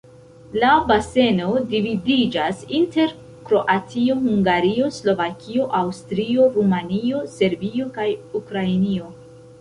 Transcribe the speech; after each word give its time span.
La 0.61 0.69
baseno 0.91 1.49
dividiĝas 1.73 2.63
inter 2.79 3.13
Kroatio, 3.49 4.17
Hungario, 4.23 4.89
Slovakio, 4.97 5.69
Aŭstrio, 5.83 6.49
Rumanio, 6.57 7.23
Serbio 7.37 7.91
kaj 7.99 8.09
Ukrainio. 8.41 9.15